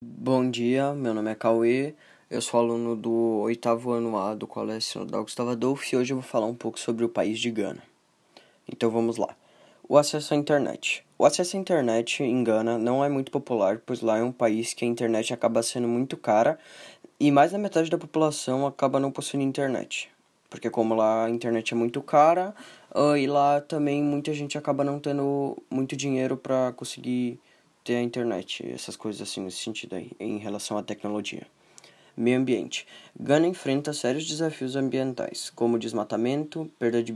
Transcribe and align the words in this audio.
Bom 0.00 0.48
dia, 0.48 0.94
meu 0.94 1.12
nome 1.12 1.32
é 1.32 1.34
Cauê, 1.34 1.92
eu 2.30 2.40
sou 2.40 2.60
aluno 2.60 2.94
do 2.94 3.40
oitavo 3.40 3.90
ano 3.90 4.16
A 4.16 4.32
do 4.32 4.46
Colégio 4.46 5.04
da 5.04 5.20
Gustavo 5.20 5.50
Adolfo 5.50 5.84
e 5.92 5.96
hoje 5.96 6.12
eu 6.12 6.18
vou 6.18 6.22
falar 6.22 6.46
um 6.46 6.54
pouco 6.54 6.78
sobre 6.78 7.04
o 7.04 7.08
país 7.08 7.40
de 7.40 7.50
Gana. 7.50 7.82
Então 8.72 8.92
vamos 8.92 9.16
lá. 9.16 9.34
O 9.88 9.98
acesso 9.98 10.34
à 10.34 10.36
internet. 10.36 11.04
O 11.18 11.24
acesso 11.24 11.56
à 11.56 11.58
internet 11.58 12.22
em 12.22 12.44
Gana 12.44 12.78
não 12.78 13.04
é 13.04 13.08
muito 13.08 13.32
popular, 13.32 13.82
pois 13.84 14.00
lá 14.00 14.18
é 14.18 14.22
um 14.22 14.30
país 14.30 14.72
que 14.72 14.84
a 14.84 14.88
internet 14.88 15.34
acaba 15.34 15.64
sendo 15.64 15.88
muito 15.88 16.16
cara 16.16 16.60
e 17.18 17.32
mais 17.32 17.50
da 17.50 17.58
metade 17.58 17.90
da 17.90 17.98
população 17.98 18.68
acaba 18.68 19.00
não 19.00 19.10
possuindo 19.10 19.44
internet. 19.44 20.08
Porque 20.48 20.70
como 20.70 20.94
lá 20.94 21.24
a 21.24 21.30
internet 21.30 21.74
é 21.74 21.76
muito 21.76 22.00
cara, 22.02 22.54
e 23.18 23.26
lá 23.26 23.60
também 23.60 24.00
muita 24.00 24.32
gente 24.32 24.56
acaba 24.56 24.84
não 24.84 25.00
tendo 25.00 25.60
muito 25.68 25.96
dinheiro 25.96 26.36
para 26.36 26.72
conseguir 26.74 27.40
ter 27.88 27.96
a 27.96 28.02
internet, 28.02 28.70
essas 28.70 28.96
coisas 28.96 29.22
assim 29.22 29.40
nesse 29.40 29.56
sentido 29.56 29.96
aí, 29.96 30.10
em 30.20 30.36
relação 30.36 30.76
à 30.76 30.82
tecnologia. 30.82 31.46
Meio 32.14 32.38
ambiente. 32.38 32.86
Gana 33.18 33.46
enfrenta 33.46 33.94
sérios 33.94 34.26
desafios 34.26 34.76
ambientais, 34.76 35.48
como 35.54 35.78
desmatamento, 35.78 36.70
perda 36.78 37.02
de 37.02 37.14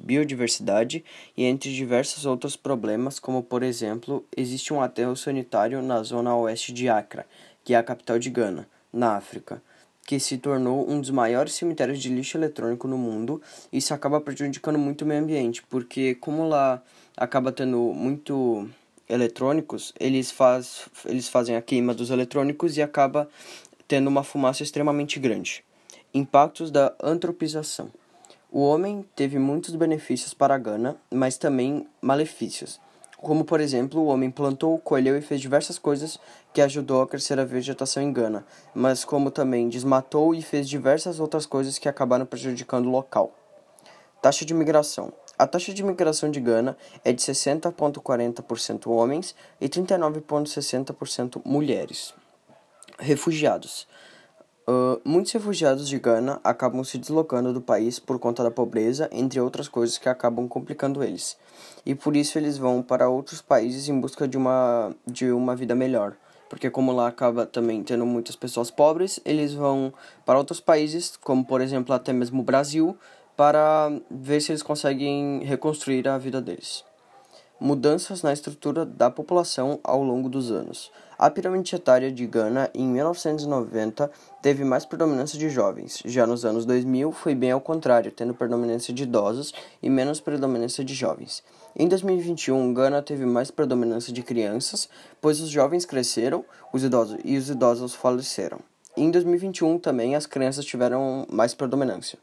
biodiversidade 0.00 1.04
e 1.36 1.44
entre 1.44 1.72
diversos 1.72 2.26
outros 2.26 2.56
problemas, 2.56 3.20
como 3.20 3.40
por 3.40 3.62
exemplo, 3.62 4.24
existe 4.36 4.74
um 4.74 4.80
aterro 4.80 5.14
sanitário 5.14 5.80
na 5.80 6.02
zona 6.02 6.34
oeste 6.34 6.72
de 6.72 6.88
Accra, 6.88 7.24
que 7.62 7.72
é 7.72 7.76
a 7.76 7.82
capital 7.84 8.18
de 8.18 8.30
Gana, 8.30 8.66
na 8.92 9.14
África, 9.14 9.62
que 10.04 10.18
se 10.18 10.38
tornou 10.38 10.90
um 10.90 11.00
dos 11.00 11.10
maiores 11.10 11.54
cemitérios 11.54 12.02
de 12.02 12.08
lixo 12.08 12.36
eletrônico 12.36 12.88
no 12.88 12.98
mundo. 12.98 13.40
Isso 13.72 13.94
acaba 13.94 14.20
prejudicando 14.20 14.78
muito 14.78 15.02
o 15.02 15.06
meio 15.06 15.22
ambiente, 15.22 15.62
porque 15.62 16.16
como 16.16 16.48
lá 16.48 16.82
acaba 17.16 17.52
tendo 17.52 17.78
muito 17.78 18.68
eletrônicos, 19.08 19.92
eles, 19.98 20.30
faz, 20.30 20.88
eles 21.04 21.28
fazem 21.28 21.56
a 21.56 21.62
queima 21.62 21.94
dos 21.94 22.10
eletrônicos 22.10 22.76
e 22.76 22.82
acaba 22.82 23.28
tendo 23.86 24.08
uma 24.08 24.24
fumaça 24.24 24.62
extremamente 24.62 25.18
grande. 25.18 25.64
Impactos 26.12 26.70
da 26.70 26.94
antropização. 27.02 27.90
O 28.50 28.60
homem 28.60 29.04
teve 29.16 29.38
muitos 29.38 29.74
benefícios 29.74 30.32
para 30.32 30.54
a 30.54 30.58
Gana, 30.58 30.96
mas 31.10 31.36
também 31.36 31.88
malefícios. 32.00 32.80
Como, 33.16 33.44
por 33.44 33.60
exemplo, 33.60 34.00
o 34.00 34.06
homem 34.06 34.30
plantou, 34.30 34.78
colheu 34.78 35.16
e 35.16 35.22
fez 35.22 35.40
diversas 35.40 35.78
coisas 35.78 36.20
que 36.52 36.60
ajudou 36.60 37.02
a 37.02 37.08
crescer 37.08 37.40
a 37.40 37.44
vegetação 37.44 38.02
em 38.02 38.12
Gana, 38.12 38.46
mas 38.74 39.04
como 39.04 39.30
também 39.30 39.68
desmatou 39.68 40.34
e 40.34 40.42
fez 40.42 40.68
diversas 40.68 41.18
outras 41.18 41.46
coisas 41.46 41.78
que 41.78 41.88
acabaram 41.88 42.26
prejudicando 42.26 42.86
o 42.86 42.90
local. 42.90 43.34
Taxa 44.22 44.44
de 44.44 44.54
migração. 44.54 45.12
A 45.36 45.46
taxa 45.48 45.74
de 45.74 45.82
imigração 45.82 46.30
de 46.30 46.38
Gana 46.38 46.76
é 47.04 47.12
de 47.12 47.20
60,40% 47.20 48.86
homens 48.86 49.34
e 49.60 49.68
39,60% 49.68 51.42
mulheres. 51.44 52.14
Refugiados. 52.98 53.88
Uh, 54.66 54.98
muitos 55.04 55.32
refugiados 55.32 55.88
de 55.88 55.98
Gana 55.98 56.40
acabam 56.42 56.82
se 56.84 56.96
deslocando 56.96 57.52
do 57.52 57.60
país 57.60 57.98
por 57.98 58.18
conta 58.18 58.42
da 58.42 58.50
pobreza, 58.50 59.10
entre 59.12 59.40
outras 59.40 59.66
coisas 59.66 59.98
que 59.98 60.08
acabam 60.08 60.48
complicando 60.48 61.02
eles. 61.02 61.36
E 61.84 61.94
por 61.94 62.16
isso 62.16 62.38
eles 62.38 62.56
vão 62.56 62.80
para 62.80 63.08
outros 63.08 63.42
países 63.42 63.88
em 63.88 64.00
busca 64.00 64.28
de 64.28 64.38
uma, 64.38 64.94
de 65.04 65.30
uma 65.32 65.56
vida 65.56 65.74
melhor. 65.74 66.16
Porque 66.48 66.70
como 66.70 66.92
lá 66.92 67.08
acaba 67.08 67.44
também 67.44 67.82
tendo 67.82 68.06
muitas 68.06 68.36
pessoas 68.36 68.70
pobres, 68.70 69.18
eles 69.24 69.52
vão 69.52 69.92
para 70.24 70.38
outros 70.38 70.60
países, 70.60 71.16
como 71.16 71.44
por 71.44 71.60
exemplo 71.60 71.92
até 71.92 72.12
mesmo 72.12 72.40
o 72.40 72.44
Brasil, 72.44 72.96
para 73.36 73.90
ver 74.10 74.40
se 74.40 74.52
eles 74.52 74.62
conseguem 74.62 75.42
reconstruir 75.44 76.06
a 76.08 76.18
vida 76.18 76.40
deles. 76.40 76.84
Mudanças 77.60 78.22
na 78.22 78.32
estrutura 78.32 78.84
da 78.84 79.10
população 79.10 79.78
ao 79.82 80.02
longo 80.02 80.28
dos 80.28 80.50
anos. 80.50 80.90
A 81.16 81.30
pirâmide 81.30 81.74
etária 81.74 82.10
de 82.10 82.26
Gana, 82.26 82.68
em 82.74 82.86
1990, 82.86 84.10
teve 84.42 84.64
mais 84.64 84.84
predominância 84.84 85.38
de 85.38 85.48
jovens. 85.48 86.02
Já 86.04 86.26
nos 86.26 86.44
anos 86.44 86.66
2000, 86.66 87.12
foi 87.12 87.34
bem 87.34 87.52
ao 87.52 87.60
contrário, 87.60 88.10
tendo 88.10 88.34
predominância 88.34 88.92
de 88.92 89.04
idosos 89.04 89.54
e 89.80 89.88
menos 89.88 90.20
predominância 90.20 90.84
de 90.84 90.92
jovens. 90.92 91.42
Em 91.76 91.88
2021, 91.88 92.74
Gana 92.74 93.00
teve 93.00 93.24
mais 93.24 93.50
predominância 93.50 94.12
de 94.12 94.22
crianças, 94.22 94.88
pois 95.20 95.40
os 95.40 95.48
jovens 95.48 95.86
cresceram 95.86 96.44
os 96.72 96.82
idosos, 96.82 97.18
e 97.24 97.38
os 97.38 97.48
idosos 97.48 97.94
faleceram. 97.94 98.58
Em 98.96 99.10
2021, 99.10 99.78
também 99.78 100.16
as 100.16 100.26
crianças 100.26 100.64
tiveram 100.64 101.24
mais 101.30 101.54
predominância. 101.54 102.18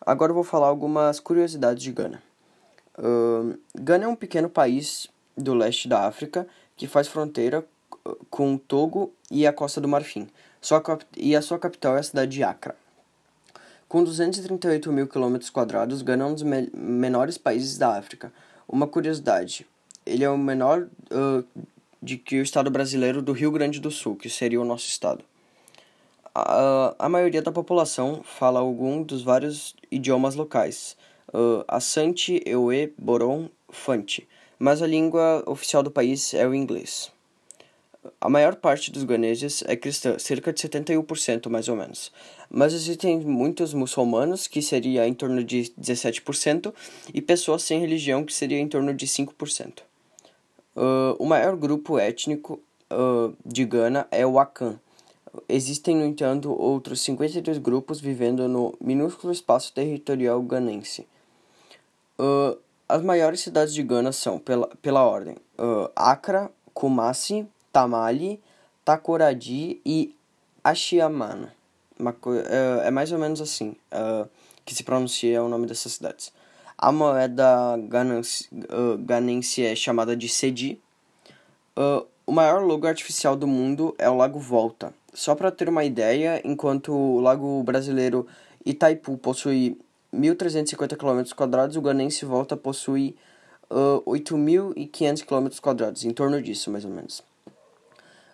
Agora 0.00 0.30
eu 0.30 0.34
vou 0.34 0.42
falar 0.42 0.68
algumas 0.68 1.20
curiosidades 1.20 1.82
de 1.82 1.92
Gana. 1.92 2.22
Uh, 2.96 3.58
Gana 3.74 4.06
é 4.06 4.08
um 4.08 4.16
pequeno 4.16 4.48
país 4.48 5.10
do 5.36 5.52
leste 5.52 5.86
da 5.86 6.06
África 6.06 6.48
que 6.78 6.86
faz 6.86 7.08
fronteira 7.08 7.62
com 8.30 8.56
Togo 8.56 9.12
e 9.30 9.46
a 9.46 9.52
Costa 9.52 9.82
do 9.82 9.88
Marfim, 9.88 10.26
sua 10.62 10.82
e 11.14 11.36
a 11.36 11.42
sua 11.42 11.58
capital 11.58 11.96
é 11.96 12.00
a 12.00 12.02
cidade 12.02 12.32
de 12.32 12.42
Accra. 12.42 12.74
Com 13.86 14.02
238 14.02 14.90
mil 14.90 15.06
quilômetros 15.06 15.50
quadrados, 15.50 16.00
Gana 16.00 16.24
é 16.24 16.26
um 16.26 16.32
dos 16.32 16.42
me 16.42 16.70
menores 16.72 17.36
países 17.36 17.76
da 17.76 17.98
África. 17.98 18.32
Uma 18.66 18.86
curiosidade, 18.86 19.66
ele 20.06 20.24
é 20.24 20.30
o 20.30 20.38
menor 20.38 20.88
uh, 21.10 21.44
de 22.02 22.16
que 22.16 22.38
o 22.38 22.42
estado 22.42 22.70
brasileiro 22.70 23.22
do 23.22 23.32
Rio 23.32 23.50
Grande 23.50 23.80
do 23.80 23.90
Sul, 23.90 24.16
que 24.16 24.28
seria 24.28 24.60
o 24.60 24.64
nosso 24.64 24.86
estado. 24.86 25.24
A, 26.34 26.94
a 26.98 27.08
maioria 27.08 27.40
da 27.40 27.52
população 27.52 28.22
fala 28.24 28.60
algum 28.60 29.02
dos 29.02 29.22
vários 29.22 29.74
idiomas 29.90 30.34
locais, 30.34 30.96
uh, 31.28 31.64
Asante, 31.68 32.42
Ewe, 32.44 32.92
Boron, 32.98 33.48
Fante, 33.70 34.28
mas 34.58 34.82
a 34.82 34.86
língua 34.86 35.42
oficial 35.46 35.82
do 35.82 35.90
país 35.90 36.34
é 36.34 36.46
o 36.46 36.54
inglês. 36.54 37.12
A 38.20 38.28
maior 38.28 38.56
parte 38.56 38.90
dos 38.90 39.04
ganeses 39.04 39.62
é 39.66 39.74
cristã, 39.76 40.18
cerca 40.18 40.52
de 40.52 40.60
71% 40.60 41.48
mais 41.48 41.68
ou 41.68 41.76
menos. 41.76 42.12
Mas 42.50 42.74
existem 42.74 43.18
muitos 43.20 43.72
muçulmanos, 43.72 44.46
que 44.46 44.60
seria 44.60 45.06
em 45.06 45.14
torno 45.14 45.42
de 45.42 45.72
17%, 45.80 46.72
e 47.14 47.22
pessoas 47.22 47.62
sem 47.62 47.80
religião, 47.80 48.24
que 48.24 48.34
seria 48.34 48.58
em 48.58 48.68
torno 48.68 48.92
de 48.92 49.06
5%. 49.06 49.82
Uh, 50.76 51.14
o 51.18 51.24
maior 51.24 51.56
grupo 51.56 51.98
étnico 51.98 52.60
uh, 52.90 53.34
de 53.44 53.64
Gana 53.64 54.06
é 54.10 54.26
o 54.26 54.38
Akan. 54.38 54.78
Existem, 55.48 55.96
no 55.96 56.04
entanto, 56.04 56.52
outros 56.52 57.00
52 57.00 57.58
grupos 57.58 58.00
vivendo 58.00 58.48
no 58.48 58.74
minúsculo 58.80 59.32
espaço 59.32 59.72
territorial 59.72 60.40
ganense. 60.42 61.06
Uh, 62.18 62.58
as 62.88 63.02
maiores 63.02 63.40
cidades 63.40 63.72
de 63.72 63.82
Gana 63.82 64.12
são, 64.12 64.38
pela, 64.38 64.68
pela 64.82 65.02
ordem, 65.02 65.36
Accra, 65.96 66.50
Kumasi, 66.72 67.46
Tamale, 67.72 68.40
Takoradi 68.84 69.80
e 69.86 70.14
Achiamana. 70.62 71.54
É, 72.50 72.88
é 72.88 72.90
mais 72.90 73.10
ou 73.10 73.18
menos 73.18 73.40
assim 73.40 73.74
que 74.64 74.74
se 74.74 74.84
pronuncia 74.84 75.42
o 75.42 75.48
nome 75.48 75.66
dessas 75.66 75.92
cidades. 75.92 76.30
A 76.76 76.90
moeda 76.92 77.76
ganense, 77.88 79.64
é 79.64 79.74
chamada 79.74 80.16
de 80.16 80.28
Cedi. 80.28 80.80
Uh, 81.76 82.06
o 82.26 82.32
maior 82.32 82.64
lago 82.64 82.86
artificial 82.86 83.36
do 83.36 83.46
mundo 83.46 83.94
é 83.98 84.08
o 84.08 84.16
Lago 84.16 84.38
Volta. 84.38 84.92
Só 85.12 85.34
para 85.34 85.50
ter 85.50 85.68
uma 85.68 85.84
ideia, 85.84 86.40
enquanto 86.44 86.92
o 86.92 87.20
lago 87.20 87.62
brasileiro 87.62 88.26
Itaipu 88.64 89.16
possui 89.18 89.78
1.350 90.12 90.96
km, 90.96 91.78
o 91.78 91.80
ganense 91.82 92.24
Volta 92.24 92.56
possui 92.56 93.14
uh, 93.70 94.02
8.500 94.10 95.24
km, 95.24 96.06
em 96.06 96.12
torno 96.12 96.40
disso, 96.40 96.70
mais 96.70 96.84
ou 96.84 96.90
menos. 96.90 97.22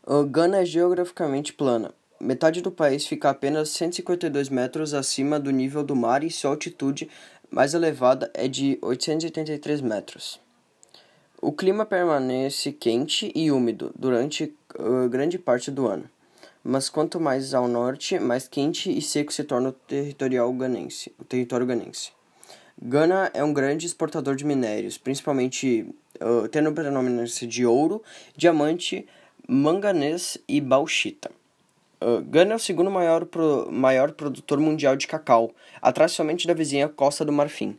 Uh, 0.06 0.24
Gana 0.24 0.58
é 0.58 0.64
geograficamente 0.64 1.52
plana. 1.52 1.92
Metade 2.20 2.60
do 2.60 2.70
país 2.70 3.06
fica 3.06 3.30
apenas 3.30 3.70
152 3.70 4.50
metros 4.50 4.92
acima 4.92 5.40
do 5.40 5.50
nível 5.50 5.82
do 5.82 5.96
mar 5.96 6.22
e 6.22 6.30
sua 6.30 6.50
altitude 6.50 7.08
mais 7.50 7.74
elevada 7.74 8.30
é 8.32 8.46
de 8.46 8.78
883 8.80 9.80
metros. 9.80 10.40
O 11.42 11.52
clima 11.52 11.84
permanece 11.84 12.70
quente 12.70 13.32
e 13.34 13.50
úmido 13.50 13.92
durante 13.98 14.54
uh, 14.78 15.08
grande 15.08 15.38
parte 15.38 15.70
do 15.70 15.86
ano, 15.86 16.08
mas 16.62 16.88
quanto 16.88 17.18
mais 17.18 17.54
ao 17.54 17.66
norte, 17.66 18.18
mais 18.18 18.46
quente 18.46 18.96
e 18.96 19.00
seco 19.00 19.32
se 19.32 19.42
torna 19.42 19.70
o, 19.70 19.72
territorial 19.72 20.52
ganense, 20.52 21.12
o 21.18 21.24
território 21.24 21.66
ganense. 21.66 22.12
Gana 22.80 23.30
é 23.34 23.42
um 23.42 23.52
grande 23.52 23.86
exportador 23.86 24.36
de 24.36 24.44
minérios, 24.44 24.96
principalmente 24.96 25.86
uh, 26.20 26.48
tendo 26.48 26.72
predominância 26.72 27.46
de 27.46 27.66
ouro, 27.66 28.02
diamante, 28.36 29.06
manganês 29.48 30.38
e 30.46 30.60
bauxita. 30.60 31.30
Uh, 32.00 32.22
Gana 32.22 32.52
é 32.52 32.56
o 32.56 32.58
segundo 32.58 32.90
maior, 32.90 33.26
pro, 33.26 33.70
maior 33.70 34.12
produtor 34.12 34.58
mundial 34.58 34.96
de 34.96 35.06
cacau, 35.06 35.52
atrás 35.82 36.12
somente 36.12 36.46
da 36.46 36.54
vizinha 36.54 36.88
Costa 36.88 37.24
do 37.24 37.32
Marfim. 37.32 37.78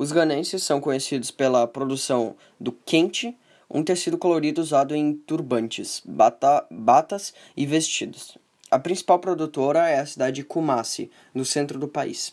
Os 0.00 0.12
ganenses 0.12 0.62
são 0.62 0.80
conhecidos 0.80 1.30
pela 1.30 1.66
produção 1.66 2.34
do 2.58 2.72
quente, 2.72 3.36
um 3.68 3.82
tecido 3.82 4.16
colorido 4.16 4.60
usado 4.60 4.94
em 4.94 5.12
turbantes, 5.12 6.00
bata, 6.06 6.66
batas 6.70 7.34
e 7.54 7.66
vestidos. 7.66 8.38
A 8.70 8.78
principal 8.78 9.18
produtora 9.18 9.90
é 9.90 9.98
a 9.98 10.06
cidade 10.06 10.36
de 10.36 10.44
Kumasi, 10.44 11.10
no 11.34 11.44
centro 11.44 11.78
do 11.78 11.86
país. 11.86 12.32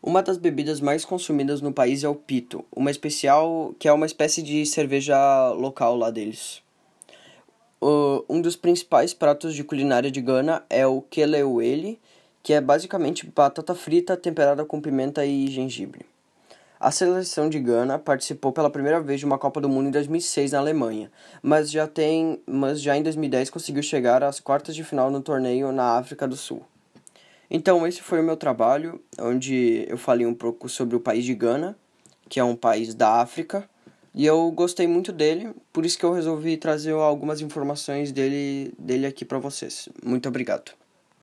Uma 0.00 0.22
das 0.22 0.38
bebidas 0.38 0.80
mais 0.80 1.04
consumidas 1.04 1.60
no 1.60 1.72
país 1.72 2.04
é 2.04 2.08
o 2.08 2.14
pito, 2.14 2.64
uma 2.70 2.90
especial 2.90 3.74
que 3.76 3.88
é 3.88 3.92
uma 3.92 4.06
espécie 4.06 4.40
de 4.40 4.64
cerveja 4.64 5.48
local 5.54 5.96
lá 5.96 6.08
deles. 6.08 6.62
Uh, 7.80 8.24
um 8.28 8.40
dos 8.40 8.56
principais 8.56 9.14
pratos 9.14 9.54
de 9.54 9.62
culinária 9.62 10.10
de 10.10 10.20
Gana 10.20 10.64
é 10.68 10.86
o 10.86 11.00
kelewele, 11.00 12.00
que 12.42 12.52
é 12.52 12.60
basicamente 12.60 13.26
batata 13.26 13.74
frita 13.74 14.16
temperada 14.16 14.64
com 14.64 14.80
pimenta 14.80 15.24
e 15.24 15.46
gengibre. 15.48 16.04
A 16.80 16.92
seleção 16.92 17.48
de 17.48 17.58
Gana 17.58 17.98
participou 17.98 18.52
pela 18.52 18.70
primeira 18.70 19.00
vez 19.00 19.18
de 19.18 19.26
uma 19.26 19.36
Copa 19.36 19.60
do 19.60 19.68
Mundo 19.68 19.88
em 19.88 19.90
2006 19.90 20.52
na 20.52 20.58
Alemanha, 20.58 21.10
mas 21.42 21.70
já 21.70 21.88
tem, 21.88 22.40
mas 22.46 22.80
já 22.80 22.96
em 22.96 23.02
2010 23.02 23.50
conseguiu 23.50 23.82
chegar 23.82 24.22
às 24.22 24.38
quartas 24.38 24.76
de 24.76 24.84
final 24.84 25.10
no 25.10 25.20
torneio 25.20 25.72
na 25.72 25.98
África 25.98 26.26
do 26.26 26.36
Sul. 26.36 26.62
Então 27.50 27.86
esse 27.86 28.00
foi 28.00 28.20
o 28.20 28.22
meu 28.22 28.36
trabalho, 28.36 29.00
onde 29.20 29.86
eu 29.88 29.98
falei 29.98 30.24
um 30.24 30.34
pouco 30.34 30.68
sobre 30.68 30.94
o 30.94 31.00
país 31.00 31.24
de 31.24 31.34
Gana, 31.34 31.76
que 32.28 32.38
é 32.38 32.44
um 32.44 32.54
país 32.54 32.94
da 32.94 33.20
África, 33.20 33.68
e 34.18 34.26
eu 34.26 34.50
gostei 34.50 34.88
muito 34.88 35.12
dele, 35.12 35.54
por 35.72 35.86
isso 35.86 35.96
que 35.96 36.04
eu 36.04 36.12
resolvi 36.12 36.56
trazer 36.56 36.90
algumas 36.90 37.40
informações 37.40 38.10
dele, 38.10 38.72
dele 38.76 39.06
aqui 39.06 39.24
para 39.24 39.38
vocês. 39.38 39.88
Muito 40.04 40.28
obrigado. 40.28 40.72